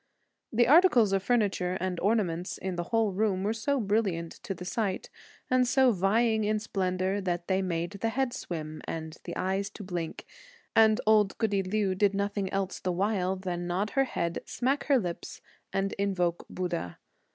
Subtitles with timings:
[0.51, 4.55] The articles of furniture and ornaments in the whole room were all so brilliant to
[4.55, 5.11] the sight,
[5.47, 9.69] and so vying in splendour that they made the head to swim and the eyes
[9.69, 10.25] to blink,
[10.75, 14.97] and old goody Liu did nothing else the while than nod her head, smack her
[14.97, 15.39] lips
[15.71, 16.97] and invoke Buddha.